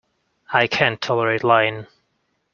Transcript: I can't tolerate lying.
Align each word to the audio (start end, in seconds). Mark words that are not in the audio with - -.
I 0.51 0.65
can't 0.65 0.99
tolerate 0.99 1.43
lying. 1.43 1.85